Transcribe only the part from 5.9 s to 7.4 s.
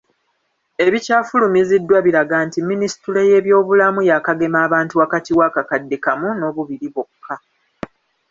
kamu n'obubiri bokka.